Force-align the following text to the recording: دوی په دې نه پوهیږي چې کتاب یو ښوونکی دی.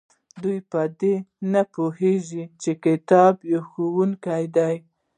دوی 0.43 0.59
په 0.71 0.81
دې 0.99 1.15
نه 1.53 1.61
پوهیږي 1.73 2.43
چې 2.61 2.71
کتاب 2.83 3.35
یو 3.51 3.61
ښوونکی 3.69 4.43
دی. 4.55 4.75